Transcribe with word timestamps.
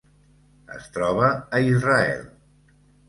Es 0.77 0.87
troba 0.95 1.29
a 1.59 1.63
Israel. 1.75 2.25